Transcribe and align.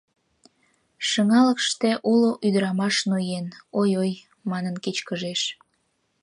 Шыҥалыкыште 1.07 1.89
улшо 2.11 2.31
ӱдырамаш 2.47 2.95
ноен, 3.09 3.47
ой-ой 3.79 4.11
манын 4.49 4.75
кечкыжеш. 4.83 5.41